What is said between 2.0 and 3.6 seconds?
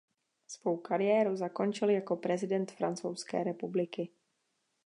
prezident Francouzské